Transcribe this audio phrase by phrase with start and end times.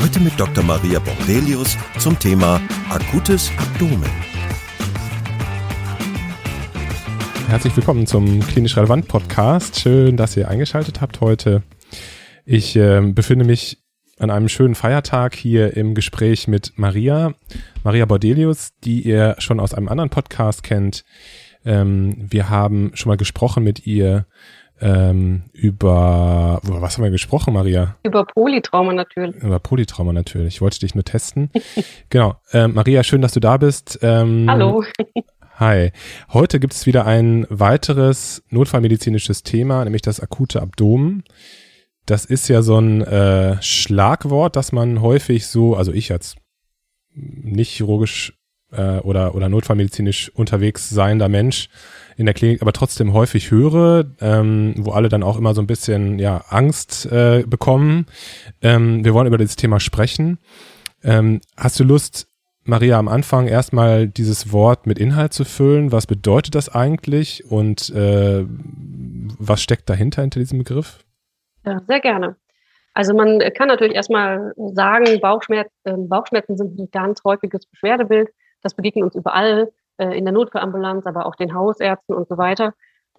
[0.00, 0.62] Heute mit Dr.
[0.62, 4.08] Maria Bordelius zum Thema akutes Abdomen.
[7.48, 9.80] Herzlich willkommen zum Klinisch Relevant Podcast.
[9.80, 11.64] Schön, dass ihr eingeschaltet habt heute.
[12.44, 13.82] Ich äh, befinde mich
[14.18, 17.34] an einem schönen Feiertag hier im Gespräch mit Maria,
[17.82, 21.04] Maria Bordelius, die ihr schon aus einem anderen Podcast kennt.
[21.64, 24.26] Ähm, wir haben schon mal gesprochen mit ihr
[24.80, 27.96] ähm, über, was haben wir gesprochen, Maria?
[28.02, 29.36] Über Polytrauma natürlich.
[29.36, 30.54] Über Polytrauma natürlich.
[30.54, 31.50] Ich wollte dich nur testen.
[32.10, 32.36] genau.
[32.52, 33.98] Ähm, Maria, schön, dass du da bist.
[34.02, 34.84] Ähm, Hallo.
[35.56, 35.90] Hi.
[36.32, 41.24] Heute gibt es wieder ein weiteres notfallmedizinisches Thema, nämlich das akute Abdomen.
[42.06, 46.36] Das ist ja so ein äh, Schlagwort, das man häufig so, also ich jetzt
[47.12, 48.38] nicht chirurgisch
[48.70, 51.68] äh, oder, oder notfallmedizinisch unterwegs seiender Mensch
[52.18, 55.68] in der Klinik aber trotzdem häufig höre, ähm, wo alle dann auch immer so ein
[55.68, 58.06] bisschen ja, Angst äh, bekommen.
[58.60, 60.38] Ähm, wir wollen über dieses Thema sprechen.
[61.04, 62.26] Ähm, hast du Lust,
[62.64, 65.92] Maria, am Anfang erstmal dieses Wort mit Inhalt zu füllen?
[65.92, 68.44] Was bedeutet das eigentlich und äh,
[69.38, 71.04] was steckt dahinter hinter diesem Begriff?
[71.64, 72.34] Ja, sehr gerne.
[72.94, 78.28] Also man kann natürlich erstmal sagen, Bauchschmerz, äh, Bauchschmerzen sind ein ganz häufiges Beschwerdebild.
[78.60, 82.74] Das begegnet uns überall äh, in der Notfallambulanz, aber auch den Hausärzten und so weiter.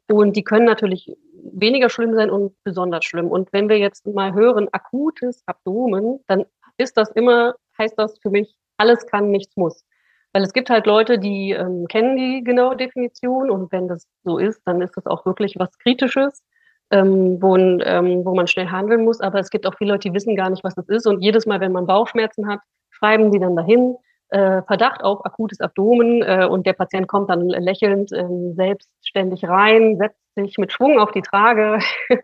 [0.08, 1.16] Und die können natürlich
[1.54, 3.28] weniger schlimm sein und besonders schlimm.
[3.28, 6.46] Und wenn wir jetzt mal hören, akutes Abdomen, dann
[6.78, 9.86] ist das immer, heißt das für mich, alles kann, nichts muss.
[10.34, 14.38] Weil es gibt halt Leute, die ähm, kennen die genaue Definition und wenn das so
[14.38, 16.44] ist, dann ist das auch wirklich was Kritisches,
[16.92, 19.22] ähm, wo, ähm, wo man schnell handeln muss.
[19.22, 21.08] Aber es gibt auch viele Leute, die wissen gar nicht, was das ist.
[21.08, 22.62] Und jedes Mal, wenn man Bauchschmerzen hat,
[22.92, 23.96] schreiben die dann dahin,
[24.30, 29.98] äh, Verdacht auf akutes Abdomen äh, und der Patient kommt dann lächelnd äh, selbstständig rein,
[29.98, 31.80] setzt sich mit Schwung auf die Trage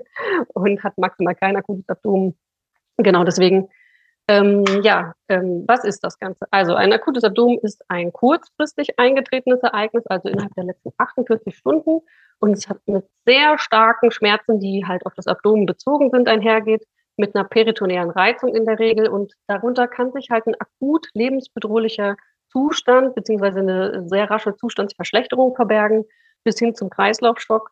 [0.53, 2.37] und hat maximal kein akutes Abdomen.
[2.97, 3.69] Genau deswegen,
[4.27, 6.45] ähm, ja, ähm, was ist das Ganze?
[6.51, 12.01] Also ein akutes Abdomen ist ein kurzfristig eingetretenes Ereignis, also innerhalb der letzten 48 Stunden
[12.39, 16.85] und es hat mit sehr starken Schmerzen, die halt auf das Abdomen bezogen sind, einhergeht
[17.17, 22.17] mit einer peritonealen Reizung in der Regel und darunter kann sich halt ein akut lebensbedrohlicher
[22.49, 26.05] Zustand beziehungsweise eine sehr rasche Zustandsverschlechterung verbergen
[26.43, 27.71] bis hin zum Kreislaufstock,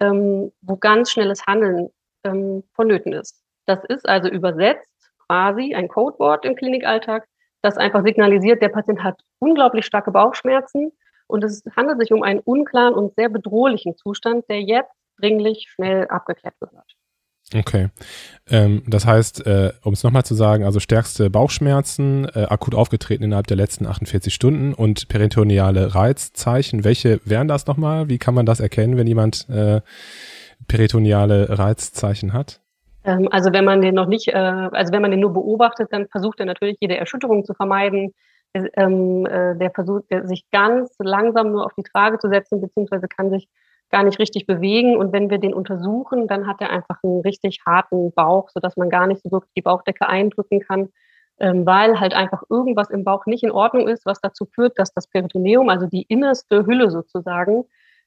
[0.00, 1.90] ähm, wo ganz schnelles Handeln
[2.24, 3.42] ähm, vonnöten ist.
[3.66, 4.90] Das ist also übersetzt
[5.26, 7.26] quasi ein Codewort im Klinikalltag,
[7.62, 10.92] das einfach signalisiert, der Patient hat unglaublich starke Bauchschmerzen
[11.28, 16.08] und es handelt sich um einen unklaren und sehr bedrohlichen Zustand, der jetzt dringlich schnell
[16.08, 16.72] abgeklärt wird.
[17.54, 17.88] Okay.
[18.50, 23.24] Ähm, das heißt, äh, um es nochmal zu sagen, also stärkste Bauchschmerzen, äh, akut aufgetreten
[23.24, 26.84] innerhalb der letzten 48 Stunden und peritoneale Reizzeichen.
[26.84, 28.08] Welche wären das nochmal?
[28.08, 29.80] Wie kann man das erkennen, wenn jemand äh,
[30.66, 32.60] peritoneale Reizzeichen hat?
[33.04, 36.08] Ähm, also wenn man den noch nicht, äh, also wenn man den nur beobachtet, dann
[36.08, 38.14] versucht er natürlich jede Erschütterung zu vermeiden.
[38.54, 43.08] Ähm, äh, der versucht, der sich ganz langsam nur auf die Trage zu setzen, beziehungsweise
[43.08, 43.48] kann sich
[43.92, 44.96] gar nicht richtig bewegen.
[44.96, 48.90] Und wenn wir den untersuchen, dann hat er einfach einen richtig harten Bauch, sodass man
[48.90, 50.88] gar nicht so wirklich die Bauchdecke eindrücken kann,
[51.38, 54.92] ähm, weil halt einfach irgendwas im Bauch nicht in Ordnung ist, was dazu führt, dass
[54.92, 57.64] das Peritoneum, also die innerste Hülle sozusagen,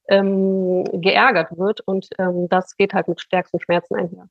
[0.10, 1.82] ähm, geärgert wird.
[1.82, 4.28] Und ähm, das geht halt mit stärksten Schmerzen einher.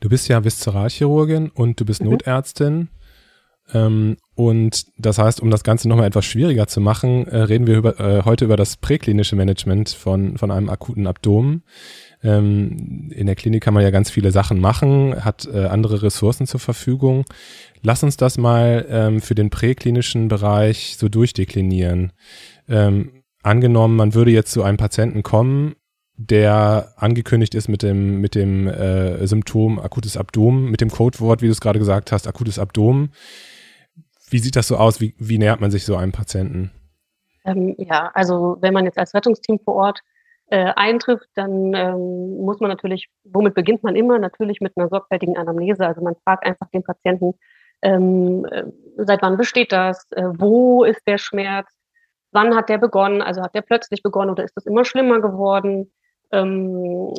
[0.00, 2.10] Du bist ja Viszeralchirurgin und du bist mhm.
[2.10, 2.88] Notärztin.
[3.72, 7.76] Ähm, und das heißt, um das Ganze nochmal etwas schwieriger zu machen, äh, reden wir
[7.76, 11.62] über, äh, heute über das präklinische Management von, von einem akuten Abdomen.
[12.22, 16.46] Ähm, in der Klinik kann man ja ganz viele Sachen machen, hat äh, andere Ressourcen
[16.46, 17.24] zur Verfügung.
[17.82, 22.12] Lass uns das mal ähm, für den präklinischen Bereich so durchdeklinieren.
[22.68, 25.74] Ähm, angenommen, man würde jetzt zu einem Patienten kommen,
[26.16, 31.46] der angekündigt ist mit dem, mit dem äh, Symptom akutes Abdomen, mit dem Codewort, wie
[31.46, 33.10] du es gerade gesagt hast, akutes Abdomen
[34.34, 35.00] wie sieht das so aus?
[35.00, 36.72] Wie, wie nähert man sich so einem Patienten?
[37.44, 40.00] Ähm, ja, also wenn man jetzt als Rettungsteam vor Ort
[40.46, 44.18] äh, eintrifft, dann ähm, muss man natürlich, womit beginnt man immer?
[44.18, 45.86] Natürlich mit einer sorgfältigen Anamnese.
[45.86, 47.34] Also man fragt einfach den Patienten,
[47.82, 48.64] ähm, äh,
[48.96, 50.04] seit wann besteht das?
[50.10, 51.68] Äh, wo ist der Schmerz?
[52.32, 53.22] Wann hat der begonnen?
[53.22, 55.92] Also hat der plötzlich begonnen oder ist das immer schlimmer geworden?
[56.32, 57.14] Ähm,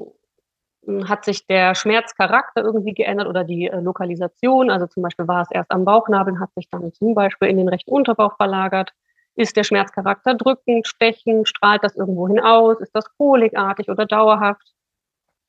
[1.08, 4.70] hat sich der Schmerzcharakter irgendwie geändert oder die äh, Lokalisation.
[4.70, 7.70] Also zum Beispiel war es erst am Bauchnabel, hat sich dann zum Beispiel in den
[7.70, 8.92] rechten Unterbauch verlagert.
[9.36, 12.80] Ist der Schmerzcharakter drückend, stechend, strahlt das irgendwo hinaus?
[12.80, 14.74] Ist das kolikartig oder dauerhaft?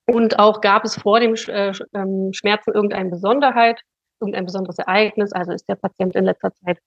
[0.06, 3.80] Und auch gab es vor dem äh, ähm, Schmerzen irgendeine Besonderheit,
[4.20, 5.32] irgendein besonderes Ereignis?
[5.32, 6.78] Also ist der Patient in letzter Zeit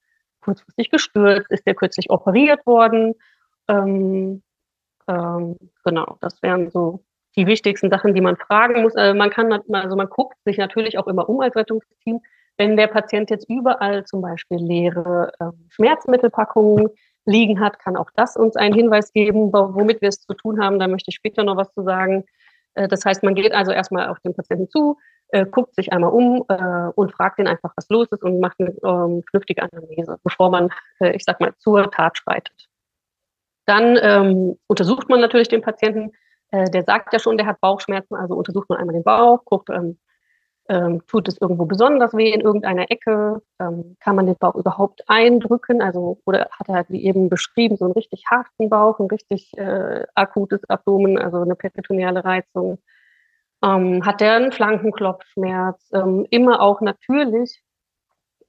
[0.41, 1.51] kurzfristig gestürzt?
[1.51, 3.13] Ist der kürzlich operiert worden?
[3.67, 4.41] Ähm,
[5.07, 7.03] ähm, genau, das wären so
[7.35, 8.95] die wichtigsten Sachen, die man fragen muss.
[8.95, 12.21] Also man kann, also man guckt sich natürlich auch immer um als Rettungsteam.
[12.57, 16.89] Wenn der Patient jetzt überall zum Beispiel leere äh, Schmerzmittelpackungen
[17.25, 20.79] liegen hat, kann auch das uns einen Hinweis geben, womit wir es zu tun haben.
[20.79, 22.25] Da möchte ich später noch was zu sagen.
[22.73, 24.97] Äh, das heißt, man geht also erstmal auf den Patienten zu,
[25.29, 26.41] äh, guckt sich einmal um
[26.95, 30.69] und fragt ihn einfach, was los ist und macht eine ähm, vernünftige Anamnese, bevor man,
[31.13, 32.67] ich sag mal, zur Tat schreitet.
[33.67, 36.11] Dann ähm, untersucht man natürlich den Patienten.
[36.51, 39.69] Äh, der sagt ja schon, der hat Bauchschmerzen, also untersucht man einmal den Bauch, guckt,
[39.69, 39.99] ähm,
[40.69, 43.41] ähm, tut es irgendwo besonders weh in irgendeiner Ecke?
[43.59, 45.81] Ähm, kann man den Bauch überhaupt eindrücken?
[45.81, 50.05] Also, oder hat er, wie eben beschrieben, so einen richtig harten Bauch, ein richtig äh,
[50.13, 52.77] akutes Abdomen, also eine peritoneale Reizung?
[53.63, 55.89] Ähm, hat er einen Flankenklopfschmerz?
[55.93, 57.63] Ähm, immer auch natürlich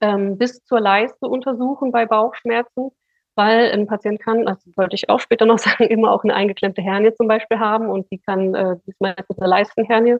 [0.01, 2.91] ähm, bis zur Leiste untersuchen bei Bauchschmerzen
[3.41, 6.83] weil ein Patient kann, das wollte ich auch später noch sagen, immer auch eine eingeklemmte
[6.83, 10.17] Hernie zum Beispiel haben und die kann, äh, die ist meistens eine Leistenhernie.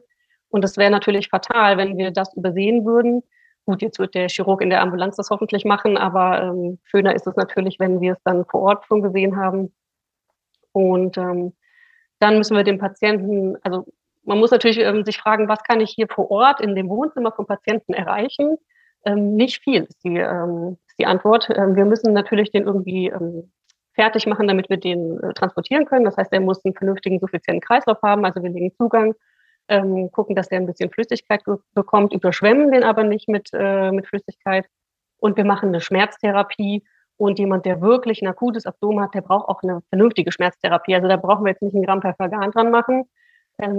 [0.49, 3.21] Und das wäre natürlich fatal, wenn wir das übersehen würden.
[3.65, 7.27] Gut, jetzt wird der Chirurg in der Ambulanz das hoffentlich machen, aber ähm, schöner ist
[7.27, 9.71] es natürlich, wenn wir es dann vor Ort schon gesehen haben.
[10.71, 11.53] Und ähm,
[12.19, 13.85] dann müssen wir den Patienten, also
[14.23, 17.31] man muss natürlich ähm, sich fragen, was kann ich hier vor Ort in dem Wohnzimmer
[17.31, 18.57] vom Patienten erreichen?
[19.05, 21.49] Ähm, nicht viel ist die, ähm, ist die Antwort.
[21.55, 23.51] Ähm, wir müssen natürlich den irgendwie ähm,
[23.93, 26.05] fertig machen, damit wir den äh, transportieren können.
[26.05, 28.25] Das heißt, er muss einen vernünftigen, suffizienten Kreislauf haben.
[28.25, 29.15] Also wir legen Zugang,
[29.67, 31.43] ähm, gucken, dass der ein bisschen Flüssigkeit
[31.73, 34.65] bekommt, überschwemmen den aber nicht mit, äh, mit Flüssigkeit.
[35.17, 36.83] Und wir machen eine Schmerztherapie.
[37.17, 40.95] Und jemand, der wirklich ein akutes Abdomen hat, der braucht auch eine vernünftige Schmerztherapie.
[40.95, 43.03] Also da brauchen wir jetzt nicht einen Gramm Perfagan dran machen,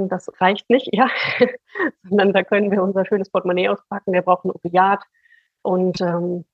[0.09, 1.09] das reicht nicht, ja,
[2.05, 4.13] sondern da können wir unser schönes Portemonnaie auspacken.
[4.13, 5.03] Der braucht ein Opiat
[5.63, 6.45] und ähm,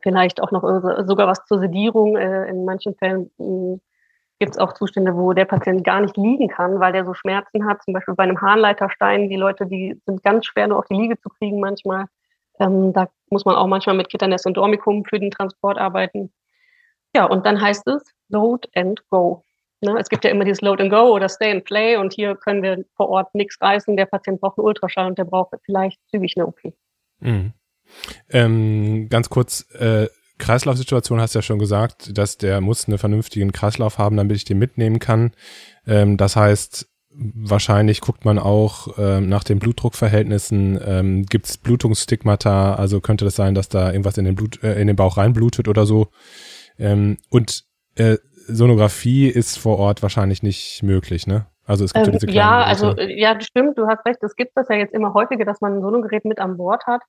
[0.00, 0.62] vielleicht auch noch
[1.06, 2.16] sogar was zur Sedierung.
[2.16, 3.80] Äh, in manchen Fällen hm,
[4.38, 7.66] gibt es auch Zustände, wo der Patient gar nicht liegen kann, weil der so Schmerzen
[7.66, 7.82] hat.
[7.82, 9.28] Zum Beispiel bei einem Harnleiterstein.
[9.28, 12.06] Die Leute, die sind ganz schwer nur auf die Liege zu kriegen manchmal.
[12.58, 16.32] Ähm, da muss man auch manchmal mit Kitterness und Dormicum für den Transport arbeiten.
[17.14, 19.44] Ja, und dann heißt es Load and Go.
[19.80, 19.96] Ne?
[19.98, 22.62] Es gibt ja immer dieses Load and Go oder Stay and Play und hier können
[22.62, 23.96] wir vor Ort nichts reißen.
[23.96, 26.58] Der Patient braucht einen Ultraschall und der braucht vielleicht zügig eine OP.
[27.20, 27.52] Mhm.
[28.30, 30.06] Ähm, ganz kurz, äh,
[30.38, 34.44] Kreislaufsituation hast du ja schon gesagt, dass der muss einen vernünftigen Kreislauf haben, damit ich
[34.44, 35.32] den mitnehmen kann.
[35.86, 42.74] Ähm, das heißt, wahrscheinlich guckt man auch ähm, nach den Blutdruckverhältnissen, ähm, gibt es Blutungsstigmata,
[42.74, 45.68] also könnte das sein, dass da irgendwas in den Blut, äh, in den Bauch reinblutet
[45.68, 46.08] oder so.
[46.78, 47.64] Ähm, und
[47.96, 48.16] äh,
[48.54, 51.46] Sonographie ist vor Ort wahrscheinlich nicht möglich, ne?
[51.66, 54.22] Also es gibt ähm, diese kleinen Ja, also ja, stimmt, du hast recht.
[54.22, 57.02] Es gibt das ja jetzt immer häufiger, dass man ein Sonogerät mit an Bord hat.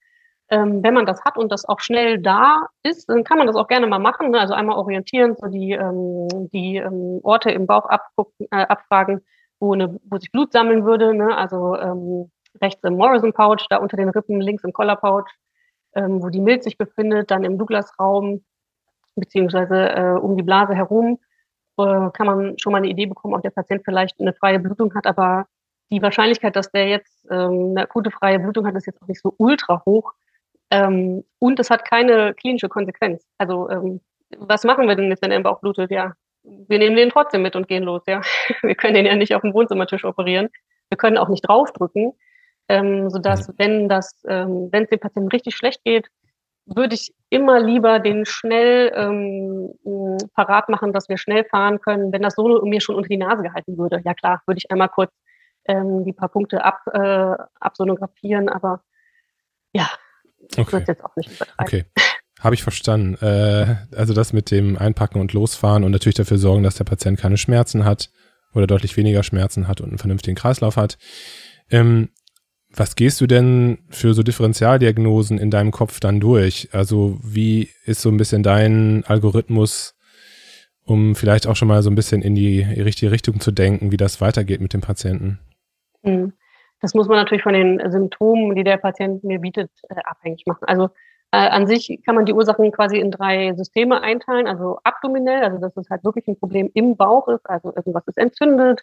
[0.50, 3.56] Ähm, wenn man das hat und das auch schnell da ist, dann kann man das
[3.56, 4.32] auch gerne mal machen.
[4.32, 4.40] Ne?
[4.40, 9.22] Also einmal orientieren, so die, ähm, die ähm, Orte im Bauch abgucken, äh, abfragen,
[9.60, 11.16] wo, eine, wo sich Blut sammeln würde.
[11.16, 11.36] Ne?
[11.36, 15.30] Also ähm, rechts im Morrison Pouch, da unter den Rippen, links im Collar Pouch,
[15.96, 18.44] ähm, wo die Milz sich befindet, dann im Douglas Raum
[19.16, 21.18] beziehungsweise äh, um die Blase herum
[21.86, 24.94] äh, kann man schon mal eine Idee bekommen, ob der Patient vielleicht eine freie Blutung
[24.96, 25.48] hat, aber
[25.92, 29.22] die Wahrscheinlichkeit, dass der jetzt ähm, eine akute freie Blutung hat, ist jetzt auch nicht
[29.22, 30.14] so ultra hoch.
[30.72, 33.28] Ähm, und es hat keine klinische Konsequenz.
[33.38, 34.00] Also ähm,
[34.38, 35.92] was machen wir denn jetzt, wenn er im Bauch blutet?
[35.92, 38.04] Ja, wir nehmen den trotzdem mit und gehen los.
[38.08, 38.22] Ja,
[38.62, 40.50] wir können den ja nicht auf dem Wohnzimmertisch operieren.
[40.90, 42.14] Wir können auch nicht draufdrücken,
[42.70, 43.54] ähm, sodass mhm.
[43.58, 46.08] wenn das, ähm, wenn es dem Patienten richtig schlecht geht,
[46.76, 49.74] würde ich immer lieber den schnell ähm,
[50.34, 53.44] parat machen, dass wir schnell fahren können, wenn das so mir schon unter die Nase
[53.44, 54.02] gehalten würde.
[54.04, 55.12] Ja klar, würde ich einmal kurz
[55.66, 58.84] ähm, die paar Punkte ab, äh, absonografieren, aber
[59.74, 59.90] ja,
[60.58, 60.72] okay.
[60.72, 61.66] würde jetzt auch nicht übertreiben.
[61.66, 61.86] Okay.
[62.40, 63.16] Habe ich verstanden.
[63.24, 67.20] Äh, also das mit dem Einpacken und Losfahren und natürlich dafür sorgen, dass der Patient
[67.20, 68.10] keine Schmerzen hat
[68.54, 70.98] oder deutlich weniger Schmerzen hat und einen vernünftigen Kreislauf hat.
[71.70, 72.10] Ähm,
[72.74, 76.70] was gehst du denn für so Differentialdiagnosen in deinem Kopf dann durch?
[76.72, 79.96] Also wie ist so ein bisschen dein Algorithmus,
[80.86, 83.98] um vielleicht auch schon mal so ein bisschen in die richtige Richtung zu denken, wie
[83.98, 85.40] das weitergeht mit dem Patienten?
[86.04, 86.34] Hm.
[86.80, 90.66] Das muss man natürlich von den Symptomen, die der Patient mir bietet, äh, abhängig machen.
[90.66, 90.90] Also
[91.32, 94.48] äh, an sich kann man die Ursachen quasi in drei Systeme einteilen.
[94.48, 98.18] Also abdominell, also dass es halt wirklich ein Problem im Bauch ist, also irgendwas ist
[98.18, 98.82] entzündet,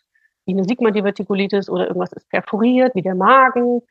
[0.49, 3.83] wie eine Sigma-Divertikulitis oder irgendwas ist perforiert, wie der Magen.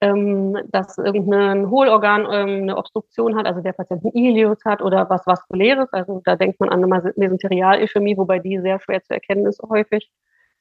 [0.00, 5.08] ähm, dass irgendein Hohlorgan ähm, eine Obstruktion hat, also der Patient einen Ilius hat oder
[5.08, 9.46] was Vaskuläres, also da denkt man an eine Mesenterialischämie, wobei die sehr schwer zu erkennen
[9.46, 10.10] ist häufig.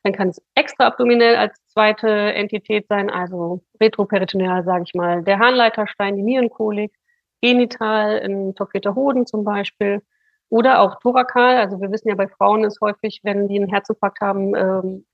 [0.04, 6.16] Dann kann es extraabdominell als zweite Entität sein, also retroperitoneal, sage ich mal, der Harnleiterstein,
[6.16, 6.94] die Nierenkolik,
[7.42, 10.02] genital, ein torquierter Hoden zum Beispiel
[10.50, 11.58] oder auch thorakal.
[11.58, 15.06] Also wir wissen ja, bei Frauen ist häufig, wenn die einen Herzinfarkt haben, ähm,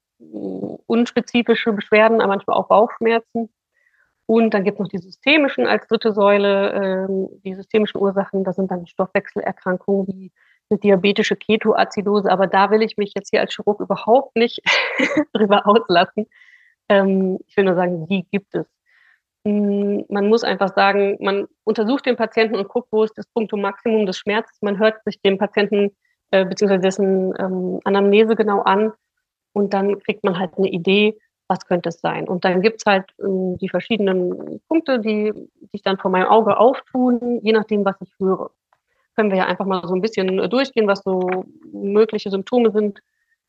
[0.87, 3.49] unspezifische Beschwerden, aber manchmal auch Bauchschmerzen.
[4.25, 6.71] Und dann gibt es noch die systemischen als dritte Säule.
[6.71, 10.31] Ähm, die systemischen Ursachen, das sind dann Stoffwechselerkrankungen wie
[10.69, 12.31] eine diabetische Ketoazidose.
[12.31, 14.61] Aber da will ich mich jetzt hier als Chirurg überhaupt nicht
[15.33, 16.27] drüber auslassen.
[16.87, 18.65] Ähm, ich will nur sagen, die gibt es.
[19.43, 23.61] Mm, man muss einfach sagen, man untersucht den Patienten und guckt, wo ist das Punktum
[23.61, 24.57] Maximum des Schmerzes.
[24.61, 25.95] Man hört sich den Patienten
[26.31, 26.77] äh, bzw.
[26.77, 28.93] dessen ähm, Anamnese genau an
[29.53, 31.17] und dann kriegt man halt eine Idee,
[31.47, 32.27] was könnte es sein.
[32.27, 35.33] Und dann gibt es halt ähm, die verschiedenen Punkte, die
[35.71, 38.51] sich dann vor meinem Auge auftun, je nachdem, was ich höre.
[39.15, 42.99] Können wir ja einfach mal so ein bisschen durchgehen, was so mögliche Symptome sind,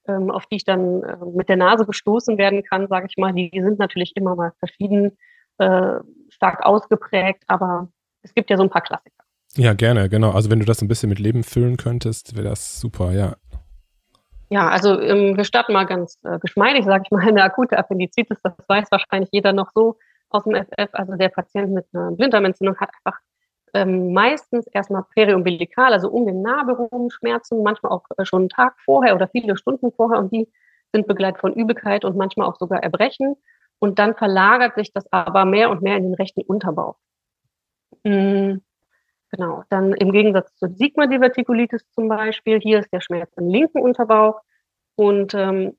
[0.09, 3.32] ähm, auf die ich dann äh, mit der Nase gestoßen werden kann, sage ich mal.
[3.32, 5.16] Die sind natürlich immer mal verschieden,
[5.59, 7.88] äh, stark ausgeprägt, aber
[8.23, 9.23] es gibt ja so ein paar Klassiker.
[9.54, 10.30] Ja, gerne, genau.
[10.30, 13.37] Also wenn du das ein bisschen mit Leben füllen könntest, wäre das super, ja.
[14.52, 18.37] Ja, also ähm, wir starten mal ganz äh, geschmeidig, sage ich mal, eine akute Appendizitis,
[18.42, 19.97] das weiß wahrscheinlich jeder noch so
[20.28, 20.90] aus dem FF.
[20.92, 23.18] Also der Patient mit einer Blinddarmentzündung hat einfach
[23.73, 28.49] ähm, meistens erstmal periumbilikal, also um den Nabel rum Schmerzen, manchmal auch äh, schon einen
[28.50, 30.47] Tag vorher oder viele Stunden vorher und die
[30.92, 33.37] sind begleitet von Übelkeit und manchmal auch sogar Erbrechen.
[33.78, 36.97] Und dann verlagert sich das aber mehr und mehr in den rechten Unterbauch.
[38.04, 38.61] Mhm.
[39.32, 44.42] Genau, dann im Gegensatz zur Sigma-Divertikulitis zum Beispiel, hier ist der Schmerz im linken Unterbauch
[44.94, 45.76] und ähm,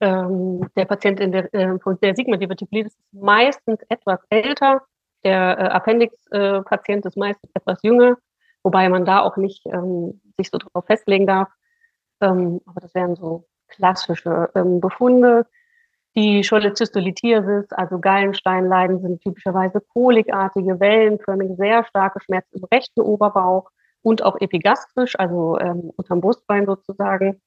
[0.00, 4.82] ähm, der Patient in der, äh, der Sigma-Divertikulitis ist meistens etwas älter,
[5.24, 8.16] der äh, Appendix-Patient äh, ist meistens etwas jünger,
[8.62, 11.48] wobei man da auch nicht ähm, sich so drauf festlegen darf.
[12.22, 15.46] Ähm, aber das wären so klassische ähm, Befunde.
[16.18, 23.70] Die Cholezystolithiasis, also Gallensteinleiden, sind typischerweise kolikartige, wellenförmige, sehr starke Schmerzen im rechten Oberbauch
[24.02, 27.40] und auch epigastrisch, also ähm, unterm Brustbein sozusagen.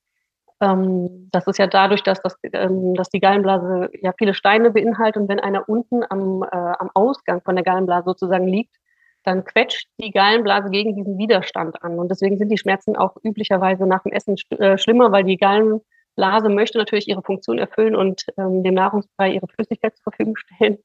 [0.62, 5.22] Ähm, das ist ja dadurch, dass, das, ähm, dass die Gallenblase ja viele Steine beinhaltet
[5.22, 8.78] und wenn einer unten am, äh, am Ausgang von der Gallenblase sozusagen liegt,
[9.26, 12.00] dann quetscht die Gallenblase gegen diesen Widerstand an.
[12.00, 15.82] Und deswegen sind die Schmerzen auch üblicherweise nach dem Essen äh, schlimmer, weil die Gallen
[16.16, 20.78] Blase möchte natürlich ihre Funktion erfüllen und ähm, dem Nahrungsbrei ihre Flüssigkeit zur Verfügung stellen.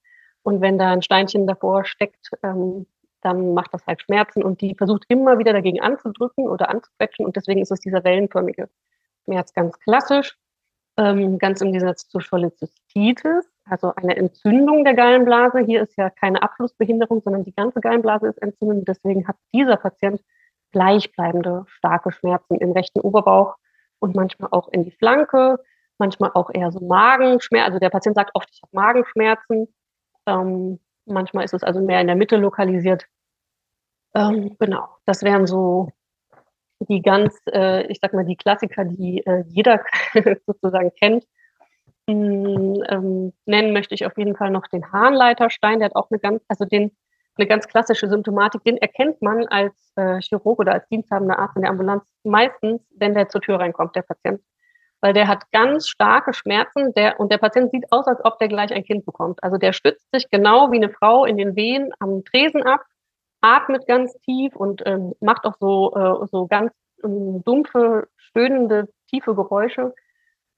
[0.42, 2.86] Und wenn da ein Steinchen davor steckt, ähm,
[3.22, 7.34] dann macht das halt Schmerzen und die versucht immer wieder dagegen anzudrücken oder anzuquetschen und
[7.34, 8.68] deswegen ist es dieser wellenförmige
[9.24, 10.38] Schmerz ganz klassisch,
[10.96, 15.58] ähm, ganz im Gegensatz zur Cholecystitis, also eine Entzündung der Gallenblase.
[15.60, 18.86] Hier ist ja keine Abflussbehinderung, sondern die ganze Gallenblase ist entzündet.
[18.86, 20.22] Deswegen hat dieser Patient
[20.70, 23.56] gleichbleibende starke Schmerzen im rechten Oberbauch
[23.98, 25.58] und manchmal auch in die Flanke,
[25.98, 27.66] manchmal auch eher so Magenschmerzen.
[27.66, 29.68] Also der Patient sagt oft, ich habe Magenschmerzen.
[30.26, 33.06] Ähm, manchmal ist es also mehr in der Mitte lokalisiert.
[34.14, 35.90] Ähm, genau, das wären so
[36.80, 39.82] die ganz, äh, ich sag mal, die Klassiker, die äh, jeder
[40.46, 41.26] sozusagen kennt.
[42.08, 46.20] Hm, ähm, nennen möchte ich auf jeden Fall noch den Harnleiterstein, der hat auch eine
[46.20, 46.92] ganz, also den
[47.38, 51.62] eine ganz klassische Symptomatik, den erkennt man als äh, Chirurg oder als diensthabender Arzt in
[51.62, 54.40] der Ambulanz meistens, wenn der zur Tür reinkommt, der Patient.
[55.00, 58.48] Weil der hat ganz starke Schmerzen der, und der Patient sieht aus, als ob der
[58.48, 59.42] gleich ein Kind bekommt.
[59.42, 62.80] Also der stützt sich genau wie eine Frau in den Wehen am Tresen ab,
[63.42, 66.72] atmet ganz tief und ähm, macht auch so, äh, so ganz
[67.04, 69.94] ähm, dumpfe, stöhnende, tiefe Geräusche,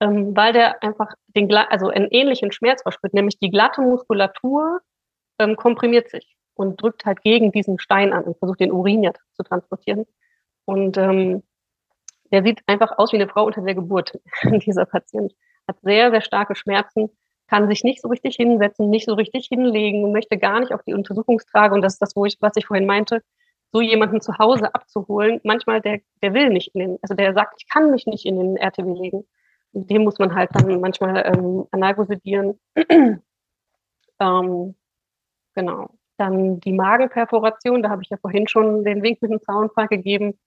[0.00, 4.80] ähm, weil der einfach den, also einen ähnlichen Schmerz verspürt, nämlich die glatte Muskulatur
[5.40, 9.12] ähm, komprimiert sich und drückt halt gegen diesen Stein an und versucht den Urin ja
[9.34, 10.06] zu transportieren.
[10.64, 11.42] Und ähm,
[12.32, 14.18] der sieht einfach aus wie eine Frau unter der Geburt.
[14.66, 15.32] Dieser Patient
[15.68, 17.10] hat sehr, sehr starke Schmerzen,
[17.46, 20.94] kann sich nicht so richtig hinsetzen, nicht so richtig hinlegen, möchte gar nicht auf die
[20.94, 21.74] Untersuchungstrage.
[21.74, 23.22] Und das ist das, wo ich, was ich vorhin meinte,
[23.72, 25.40] so jemanden zu Hause abzuholen.
[25.44, 28.36] Manchmal der, der will nicht in den, also der sagt, ich kann mich nicht in
[28.36, 29.24] den RTW legen.
[29.72, 32.58] Dem muss man halt dann manchmal ähm, analgesidieren.
[34.20, 34.74] ähm,
[35.54, 35.97] genau.
[36.18, 40.38] Dann die Magenperforation, da habe ich ja vorhin schon den Wink mit dem Zaunfall gegeben.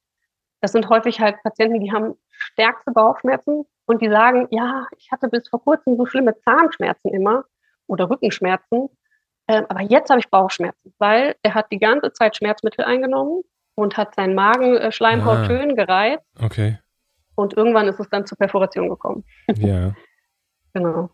[0.60, 5.28] Das sind häufig halt Patienten, die haben stärkste Bauchschmerzen und die sagen, ja, ich hatte
[5.28, 7.46] bis vor kurzem so schlimme Zahnschmerzen immer
[7.88, 8.90] oder Rückenschmerzen,
[9.48, 13.44] äh, aber jetzt habe ich Bauchschmerzen, weil er hat die ganze Zeit Schmerzmittel eingenommen
[13.75, 16.25] und hat seinen Magenschleimhaut ah, schön gereizt.
[16.40, 16.80] Okay.
[17.36, 19.24] Und irgendwann ist es dann zur Perforation gekommen.
[19.56, 19.94] Ja.
[20.74, 21.10] genau.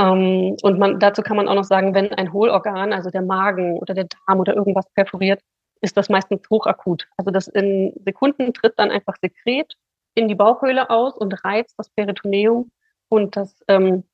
[0.00, 3.78] Ähm, und man, dazu kann man auch noch sagen, wenn ein Hohlorgan, also der Magen
[3.78, 5.40] oder der Darm oder irgendwas perforiert,
[5.82, 7.06] ist das meistens hochakut.
[7.16, 9.74] Also das in Sekunden tritt dann einfach Sekret
[10.14, 12.70] in die Bauchhöhle aus und reizt das Peritoneum.
[13.08, 14.04] Und das ähm,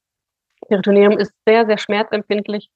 [0.68, 2.70] Peritoneum ist sehr, sehr schmerzempfindlich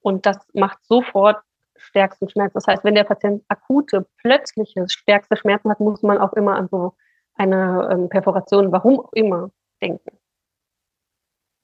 [0.00, 1.42] und das macht sofort
[1.76, 2.52] stärksten Schmerz.
[2.52, 6.68] Das heißt, wenn der Patient akute, plötzliche, stärkste Schmerzen hat, muss man auch immer an
[6.70, 6.94] so
[7.34, 9.50] eine ähm, Perforation, warum auch immer,
[9.80, 10.21] denken.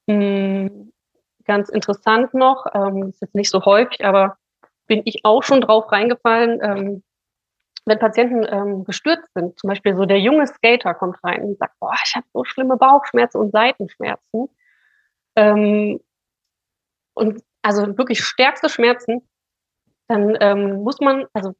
[0.08, 0.92] Hm,
[1.44, 4.38] ganz interessant noch, ähm, ist jetzt nicht so häufig, aber
[4.86, 7.02] bin ich auch schon drauf reingefallen, ähm,
[7.86, 11.74] wenn Patienten ähm, gestürzt sind, zum Beispiel so der junge Skater kommt rein und sagt,
[11.80, 14.48] boah, ich habe so schlimme Bauchschmerzen und Seitenschmerzen.
[15.36, 16.00] Ähm,
[17.14, 19.28] und also wirklich stärkste Schmerzen,
[20.08, 21.54] dann ähm, muss man, also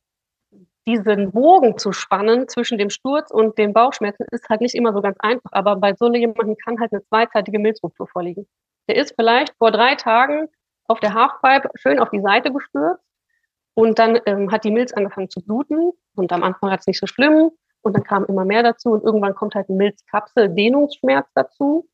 [0.88, 5.02] diesen Bogen zu spannen zwischen dem Sturz und den Bauchschmerzen ist halt nicht immer so
[5.02, 5.50] ganz einfach.
[5.52, 8.48] Aber bei so jemandem kann halt eine zweizeitige Milzruptur vorliegen.
[8.88, 10.48] Der ist vielleicht vor drei Tagen
[10.86, 13.04] auf der Halfpipe schön auf die Seite gestürzt
[13.74, 16.98] und dann ähm, hat die Milz angefangen zu bluten und am Anfang hat es nicht
[16.98, 17.50] so schlimm
[17.82, 21.86] und dann kam immer mehr dazu und irgendwann kommt halt ein Milzkapsel-Dehnungsschmerz dazu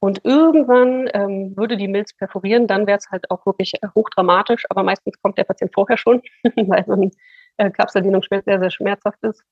[0.00, 4.64] und irgendwann ähm, würde die Milz perforieren, dann wäre es halt auch wirklich äh, hochdramatisch,
[4.70, 6.22] aber meistens kommt der Patient vorher schon,
[6.56, 7.10] weil so ein
[7.58, 9.42] äh, Kapseldehnungsschmerz sehr, sehr schmerzhaft ist.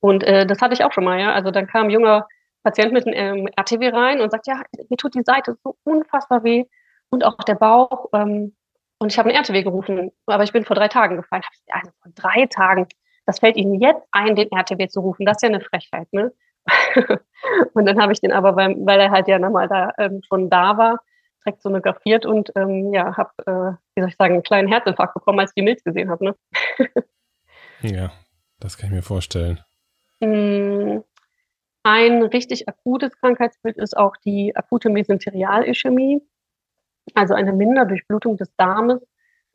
[0.00, 1.32] Und äh, das hatte ich auch schon mal, ja.
[1.32, 2.26] Also dann kam ein junger
[2.64, 6.44] Patient mit einem ähm, RTW rein und sagt, ja, mir tut die Seite so unfassbar
[6.44, 6.64] weh
[7.10, 8.08] und auch der Bauch.
[8.12, 8.56] Ähm,
[8.98, 11.42] und ich habe einen RTW gerufen, aber ich bin vor drei Tagen gefallen.
[11.68, 12.86] Also vor drei Tagen,
[13.26, 15.26] das fällt Ihnen jetzt ein, den RTW zu rufen.
[15.26, 16.32] Das ist ja eine Frechheit, ne?
[17.74, 20.48] und dann habe ich den aber, weil, weil er halt ja nochmal da ähm, schon
[20.48, 20.98] da war,
[21.44, 25.50] direkt und ähm, ja, habe, äh, wie soll ich sagen, einen kleinen Herzinfarkt bekommen, als
[25.50, 26.24] ich die Milz gesehen habe.
[26.24, 26.36] Ne?
[27.82, 28.12] ja,
[28.60, 29.60] das kann ich mir vorstellen.
[30.20, 31.00] Mm,
[31.82, 36.20] ein richtig akutes Krankheitsbild ist auch die akute Mesenterialischämie,
[37.14, 39.02] also eine Minderdurchblutung des Darmes.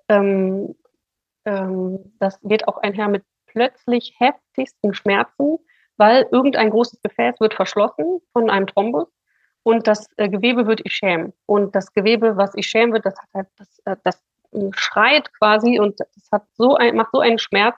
[0.10, 0.75] Ähm,
[1.46, 5.57] ähm, das geht auch einher mit plötzlich heftigsten Schmerzen,
[5.96, 9.07] weil irgendein großes Gefäß wird verschlossen von einem Thrombus
[9.68, 11.34] und das äh, Gewebe wird ischäm.
[11.46, 14.24] Und das Gewebe, was ischäm wird, das hat halt, das, äh, das
[14.72, 17.75] schreit quasi und das hat so ein, macht so einen Schmerz,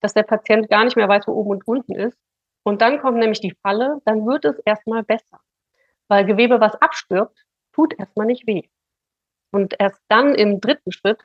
[0.00, 2.18] dass der Patient gar nicht mehr weiß, wo oben und unten ist.
[2.62, 5.38] Und dann kommt nämlich die Falle, dann wird es erstmal besser.
[6.08, 7.44] Weil Gewebe, was abstirbt,
[7.74, 8.62] tut erstmal nicht weh.
[9.50, 11.20] Und erst dann im dritten Schritt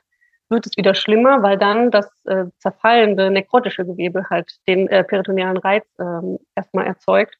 [0.50, 5.56] wird es wieder schlimmer, weil dann das äh, zerfallende nekrotische Gewebe halt den äh, peritonealen
[5.56, 7.34] Reiz äh, erstmal erzeugt.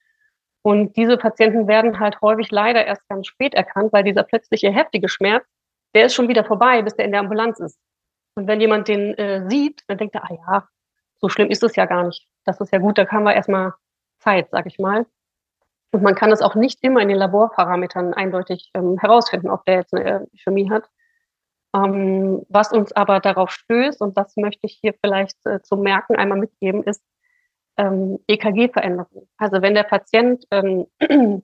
[0.62, 5.09] Und diese Patienten werden halt häufig leider erst ganz spät erkannt, weil dieser plötzliche heftige
[5.09, 5.44] Schmerz,
[5.94, 7.79] der ist schon wieder vorbei, bis der in der Ambulanz ist.
[8.35, 10.68] Und wenn jemand den äh, sieht, dann denkt er, ah ja,
[11.20, 12.27] so schlimm ist es ja gar nicht.
[12.44, 13.75] Das ist ja gut, da kann man erstmal
[14.20, 15.07] Zeit, sag ich mal.
[15.92, 19.77] Und man kann es auch nicht immer in den Laborparametern eindeutig ähm, herausfinden, ob der
[19.77, 20.88] jetzt eine Chemie hat.
[21.75, 26.16] Ähm, was uns aber darauf stößt, und das möchte ich hier vielleicht äh, zum Merken
[26.16, 27.03] einmal mitgeben, ist
[27.77, 29.29] ähm, EKG-Veränderung.
[29.37, 31.43] Also wenn der Patient ähm, äh,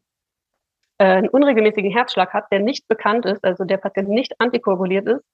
[0.99, 5.25] einen unregelmäßigen Herzschlag hat, der nicht bekannt ist, also der Patient nicht antikoaguliert ist,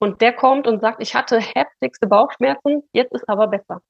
[0.00, 3.82] und der kommt und sagt, ich hatte heftigste Bauchschmerzen, jetzt ist aber besser.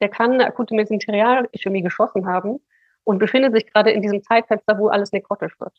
[0.00, 2.60] Der kann eine akute Mesenterialischämie geschossen haben
[3.04, 5.74] und befindet sich gerade in diesem Zeitfenster, wo alles nekrotisch wird.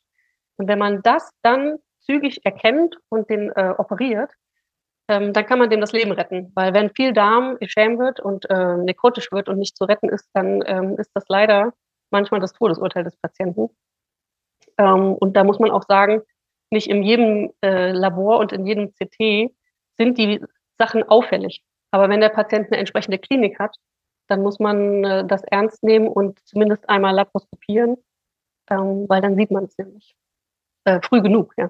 [0.58, 4.32] Und wenn man das dann zügig erkennt und den äh, operiert,
[5.12, 6.52] ähm, dann kann man dem das Leben retten.
[6.56, 10.30] Weil wenn viel Darm geschämt wird und äh, nekrotisch wird und nicht zu retten ist,
[10.34, 11.74] dann ähm, ist das leider
[12.12, 13.69] manchmal das Todesurteil des Patienten.
[14.78, 16.21] Ähm, und da muss man auch sagen,
[16.71, 19.52] nicht in jedem äh, Labor und in jedem CT
[19.97, 20.41] sind die
[20.78, 21.62] Sachen auffällig.
[21.91, 23.76] Aber wenn der Patient eine entsprechende Klinik hat,
[24.28, 27.97] dann muss man äh, das ernst nehmen und zumindest einmal laparoskopieren,
[28.69, 30.15] ähm, weil dann sieht man es nämlich
[30.86, 31.69] äh, früh genug, ja.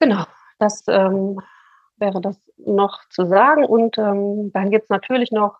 [0.00, 0.24] Genau,
[0.62, 1.40] das ähm,
[1.96, 3.64] wäre das noch zu sagen.
[3.64, 5.58] Und ähm, dann gibt es natürlich noch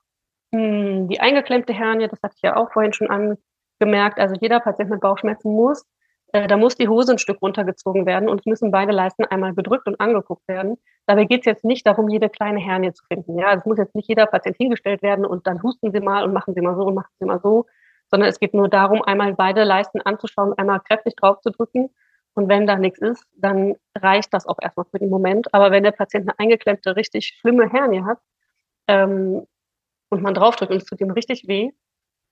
[0.52, 4.18] mh, hm, die eingeklemmte Hernie, das hatte ich ja auch vorhin schon angemerkt.
[4.18, 5.84] Also jeder Patient mit Bauchschmerzen muss,
[6.32, 9.54] äh, da muss die Hose ein Stück runtergezogen werden und es müssen beide Leisten einmal
[9.54, 10.78] gedrückt und angeguckt werden.
[11.06, 13.38] Dabei geht es jetzt nicht darum, jede kleine Hernie zu finden.
[13.38, 16.32] Ja, es muss jetzt nicht jeder Patient hingestellt werden und dann husten Sie mal und
[16.32, 17.66] machen Sie mal so und machen Sie mal so,
[18.10, 21.90] sondern es geht nur darum, einmal beide Leisten anzuschauen, einmal kräftig drauf zu drücken
[22.34, 25.52] und wenn da nichts ist, dann reicht das auch erstmal für den Moment.
[25.54, 28.18] Aber wenn der Patient eine eingeklemmte, richtig schlimme Hernie hat
[28.88, 29.46] ähm,
[30.10, 31.70] und man draufdrückt und es tut ihm richtig weh,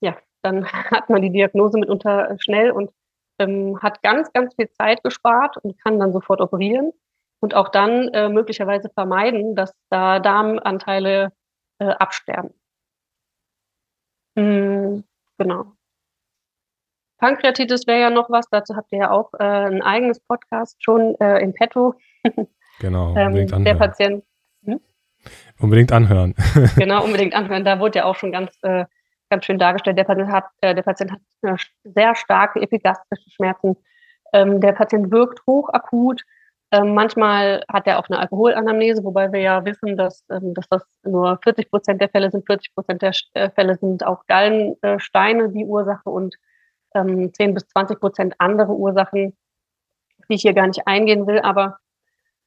[0.00, 2.90] ja, dann hat man die Diagnose mitunter schnell und
[3.38, 6.92] ähm, hat ganz, ganz viel Zeit gespart und kann dann sofort operieren
[7.40, 11.32] und auch dann äh, möglicherweise vermeiden, dass da Darmanteile
[11.78, 12.54] äh, absterben.
[14.36, 15.04] Mhm,
[15.38, 15.72] genau.
[17.20, 21.14] Pankreatitis wäre ja noch was, dazu habt ihr ja auch äh, ein eigenes Podcast schon
[21.20, 21.94] äh, im Petto.
[22.80, 24.24] Genau, unbedingt ähm, Der Patient.
[24.64, 24.80] Hm?
[25.58, 26.34] Unbedingt anhören.
[26.76, 27.62] genau, unbedingt anhören.
[27.62, 28.86] Da wurde ja auch schon ganz, äh,
[29.28, 29.98] ganz schön dargestellt.
[29.98, 33.76] Der Patient hat, äh, der Patient hat äh, sehr starke epigastrische Schmerzen.
[34.32, 36.22] Ähm, der Patient wirkt hochakut.
[36.72, 40.82] Ähm, manchmal hat er auch eine Alkoholanamnese, wobei wir ja wissen, dass, ähm, dass das
[41.02, 42.46] nur 40 Prozent der Fälle sind.
[42.46, 46.36] 40 Prozent der äh, Fälle sind auch Gallensteine die Ursache und
[46.94, 49.36] ähm, 10 bis 20 Prozent andere Ursachen,
[50.28, 51.40] die ich hier gar nicht eingehen will.
[51.40, 51.78] Aber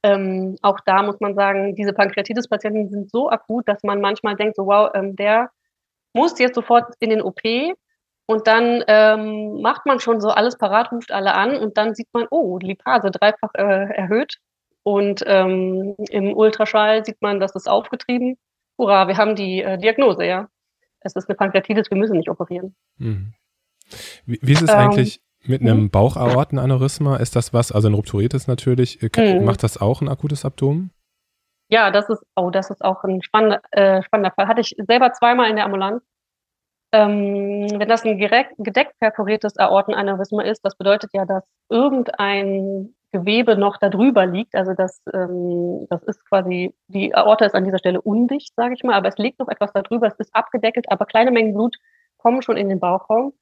[0.03, 4.55] ähm, auch da muss man sagen, diese Pankreatitis-Patienten sind so akut, dass man manchmal denkt,
[4.55, 5.49] so wow, ähm, der
[6.13, 7.41] muss jetzt sofort in den OP
[8.25, 12.07] und dann ähm, macht man schon so alles parat, ruft alle an und dann sieht
[12.13, 14.37] man, oh, Lipase dreifach äh, erhöht.
[14.83, 18.37] Und ähm, im Ultraschall sieht man, das ist aufgetrieben.
[18.77, 20.47] Hurra, wir haben die äh, Diagnose, ja.
[21.01, 22.75] Es ist eine Pankreatitis, wir müssen nicht operieren.
[22.97, 23.33] Mhm.
[24.25, 25.89] Wie, wie, ist es ähm, eigentlich mit einem hm?
[25.89, 27.17] Bauchaortenaneurysma?
[27.17, 29.45] Ist das was, also ein rupturiertes natürlich, äh, mhm.
[29.45, 30.91] macht das auch ein akutes Abdomen?
[31.69, 34.47] Ja, das ist, oh, das ist auch ein spannender, äh, spannender Fall.
[34.47, 36.03] Hatte ich selber zweimal in der Ambulanz.
[36.91, 43.77] Ähm, wenn das ein gedeckt perforiertes Aortenaneurysma ist, das bedeutet ja, dass irgendein Gewebe noch
[43.77, 44.55] darüber liegt.
[44.55, 48.83] Also das, ähm, das ist quasi, die Aorta ist an dieser Stelle undicht, sage ich
[48.83, 51.77] mal, aber es liegt noch etwas darüber, es ist abgedeckelt, aber kleine Mengen Blut
[52.17, 53.33] kommen schon in den Bauchraum.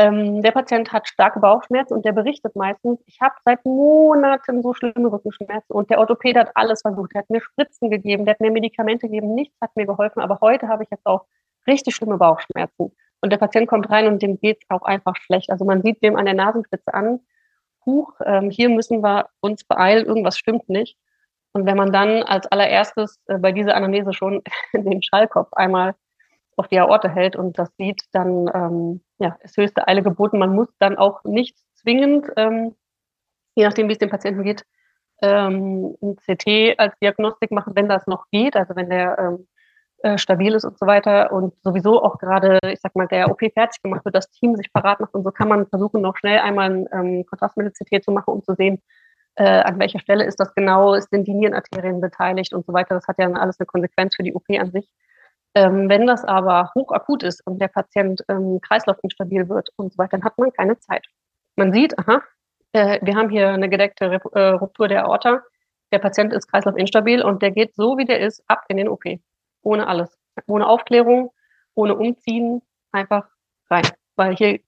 [0.00, 4.72] Ähm, der Patient hat starke Bauchschmerzen und der berichtet meistens, ich habe seit Monaten so
[4.72, 7.10] schlimme Rückenschmerzen und der Orthopäde hat alles versucht.
[7.14, 10.38] Er hat mir Spritzen gegeben, der hat mir Medikamente gegeben, nichts hat mir geholfen, aber
[10.40, 11.26] heute habe ich jetzt auch
[11.66, 12.92] richtig schlimme Bauchschmerzen.
[13.20, 15.50] Und der Patient kommt rein und dem geht es auch einfach schlecht.
[15.50, 17.20] Also man sieht dem an der Nasenspitze an,
[17.84, 20.96] Huch, ähm, hier müssen wir uns beeilen, irgendwas stimmt nicht.
[21.52, 25.94] Und wenn man dann als allererstes äh, bei dieser Anamnese schon den Schallkopf einmal
[26.58, 30.38] auf die Aorte hält und das sieht, dann ähm, ja, ist höchste Eile geboten.
[30.38, 32.74] Man muss dann auch nicht zwingend, ähm,
[33.54, 34.64] je nachdem, wie es dem Patienten geht,
[35.22, 39.48] ähm, ein CT als Diagnostik machen, wenn das noch geht, also wenn der ähm,
[40.02, 43.40] äh, stabil ist und so weiter und sowieso auch gerade, ich sag mal, der OP
[43.52, 46.38] fertig gemacht wird, das Team sich parat macht und so kann man versuchen, noch schnell
[46.38, 48.80] einmal ein ähm, Kontrastmittel-CT zu machen, um zu sehen,
[49.36, 52.94] äh, an welcher Stelle ist das genau, sind die Nierenarterien beteiligt und so weiter.
[52.94, 54.88] Das hat ja dann alles eine Konsequenz für die OP an sich.
[55.58, 60.12] Ähm, wenn das aber hochakut ist und der Patient ähm, kreislaufinstabil wird und so weiter,
[60.12, 61.04] dann hat man keine Zeit.
[61.56, 62.22] Man sieht, aha,
[62.74, 65.42] äh, wir haben hier eine gedeckte äh, Ruptur der Aorta,
[65.90, 69.02] der Patient ist kreislaufinstabil und der geht so, wie der ist, ab in den OP
[69.62, 70.16] ohne alles.
[70.46, 71.32] Ohne Aufklärung,
[71.74, 73.26] ohne Umziehen, einfach
[73.68, 73.88] rein.
[74.14, 74.60] Weil hier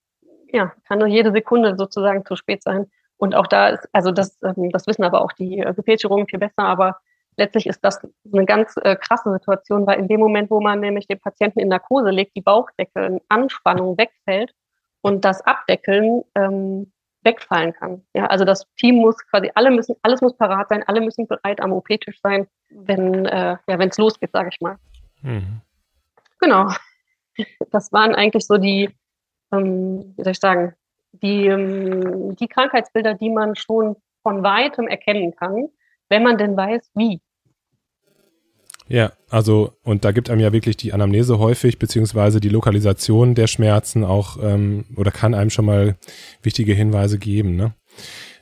[0.52, 2.90] ja, kann nur jede Sekunde sozusagen zu spät sein.
[3.16, 6.40] Und auch da ist, also das, ähm, das wissen aber auch die äh, Gefäßchirurgen viel
[6.40, 6.96] besser, aber
[7.40, 8.00] letztlich ist das
[8.32, 11.68] eine ganz äh, krasse Situation, weil in dem Moment, wo man nämlich den Patienten in
[11.68, 14.52] Narkose legt, die Bauchdeckelanspannung wegfällt
[15.00, 18.02] und das Abdeckeln ähm, wegfallen kann.
[18.14, 21.60] Ja, also das Team muss quasi, alle müssen, alles muss parat sein, alle müssen bereit
[21.60, 24.76] am OP-Tisch sein, wenn äh, ja, es losgeht, sage ich mal.
[25.22, 25.60] Mhm.
[26.38, 26.68] Genau.
[27.70, 28.90] Das waren eigentlich so die,
[29.50, 30.74] ähm, wie soll ich sagen,
[31.12, 35.68] die, ähm, die Krankheitsbilder, die man schon von weitem erkennen kann,
[36.10, 37.20] wenn man denn weiß, wie.
[38.90, 43.46] Ja, also und da gibt einem ja wirklich die Anamnese häufig, beziehungsweise die Lokalisation der
[43.46, 45.96] Schmerzen auch ähm, oder kann einem schon mal
[46.42, 47.54] wichtige Hinweise geben.
[47.54, 47.72] Ne?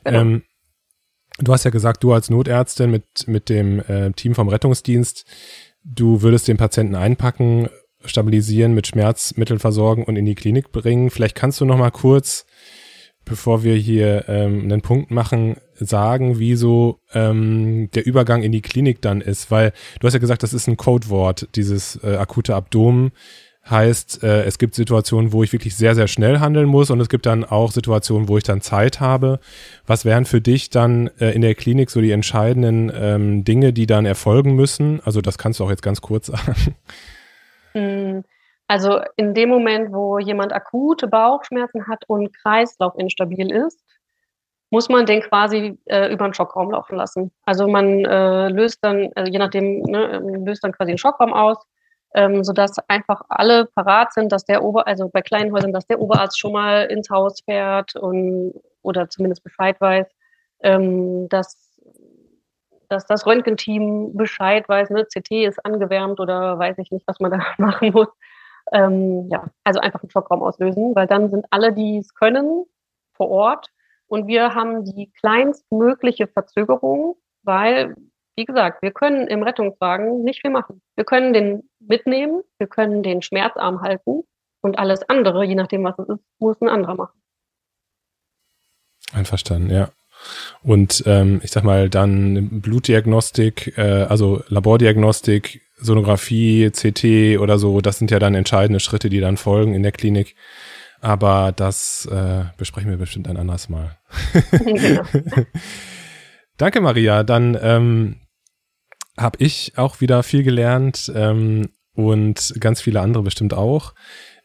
[0.03, 0.19] Genau.
[0.21, 0.41] Ähm,
[1.37, 5.23] du hast ja gesagt, du als Notärztin mit, mit dem äh, Team vom Rettungsdienst,
[5.83, 7.69] du würdest den Patienten einpacken,
[8.03, 11.11] stabilisieren, mit Schmerzmitteln versorgen und in die Klinik bringen.
[11.11, 12.47] Vielleicht kannst du noch mal kurz
[13.29, 18.61] bevor wir hier ähm, einen Punkt machen, sagen, wie so ähm, der Übergang in die
[18.61, 22.55] Klinik dann ist, weil du hast ja gesagt, das ist ein Codewort, dieses äh, akute
[22.55, 23.11] Abdomen.
[23.69, 27.09] Heißt, äh, es gibt Situationen, wo ich wirklich sehr, sehr schnell handeln muss und es
[27.09, 29.39] gibt dann auch Situationen, wo ich dann Zeit habe.
[29.85, 33.85] Was wären für dich dann äh, in der Klinik so die entscheidenden ähm, Dinge, die
[33.85, 35.01] dann erfolgen müssen?
[35.03, 36.27] Also das kannst du auch jetzt ganz kurz
[37.73, 38.25] sagen.
[38.69, 43.83] Also in dem Moment, wo jemand akute Bauchschmerzen hat und Kreislauf instabil ist,
[44.69, 47.31] muss man den quasi äh, über den Schockraum laufen lassen.
[47.47, 51.33] Also man äh, löst dann, also je nachdem, ne, ähm, löst dann quasi den Schockraum
[51.33, 51.57] aus,
[52.13, 55.99] ähm, sodass einfach alle parat sind, dass der Ober, also bei kleinen Häusern, dass der
[55.99, 58.53] Oberarzt schon mal ins Haus fährt und
[58.83, 60.05] oder zumindest Bescheid weiß,
[60.61, 61.57] ähm, dass
[62.87, 67.31] dass das Röntgenteam Bescheid weiß, ne, CT ist angewärmt oder weiß ich nicht, was man
[67.31, 68.09] da machen muss.
[68.71, 72.65] Ähm, ja, also einfach einen Schockraum auslösen, weil dann sind alle, die es können,
[73.13, 73.67] vor Ort
[74.07, 77.95] und wir haben die kleinstmögliche Verzögerung, weil,
[78.35, 80.81] wie gesagt, wir können im Rettungswagen nicht viel machen.
[80.95, 84.23] Wir können den mitnehmen, wir können den Schmerzarm halten
[84.61, 87.21] und alles andere, je nachdem, was es ist, muss ein anderer machen.
[89.13, 89.89] Einverstanden, ja.
[90.63, 97.97] Und ähm, ich sag mal, dann Blutdiagnostik, äh, also Labordiagnostik, Sonographie, CT oder so, das
[97.97, 100.35] sind ja dann entscheidende Schritte, die dann folgen in der Klinik.
[101.01, 103.97] Aber das äh, besprechen wir bestimmt ein anderes Mal.
[104.51, 105.03] genau.
[106.57, 107.23] Danke, Maria.
[107.23, 108.17] Dann ähm,
[109.17, 113.93] habe ich auch wieder viel gelernt ähm, und ganz viele andere bestimmt auch.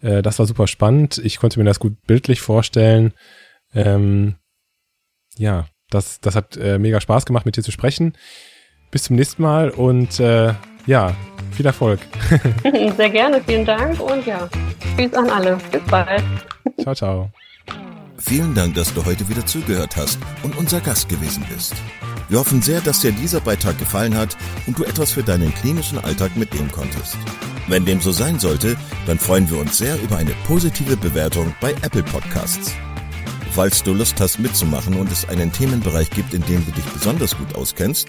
[0.00, 1.18] Äh, das war super spannend.
[1.18, 3.12] Ich konnte mir das gut bildlich vorstellen.
[3.74, 4.36] Ähm,
[5.36, 8.14] ja, das, das hat äh, mega Spaß gemacht, mit dir zu sprechen.
[8.92, 10.54] Bis zum nächsten Mal und äh,
[10.86, 11.14] ja,
[11.52, 12.00] viel Erfolg.
[12.96, 14.48] Sehr gerne, vielen Dank und ja,
[14.96, 15.58] Tschüss an alle.
[15.72, 16.22] Bis bald.
[16.80, 17.30] Ciao, ciao.
[18.18, 21.74] Vielen Dank, dass du heute wieder zugehört hast und unser Gast gewesen bist.
[22.28, 25.98] Wir hoffen sehr, dass dir dieser Beitrag gefallen hat und du etwas für deinen klinischen
[25.98, 27.18] Alltag mitnehmen konntest.
[27.68, 31.72] Wenn dem so sein sollte, dann freuen wir uns sehr über eine positive Bewertung bei
[31.82, 32.72] Apple Podcasts.
[33.50, 37.36] Falls du Lust hast mitzumachen und es einen Themenbereich gibt, in dem du dich besonders
[37.36, 38.08] gut auskennst,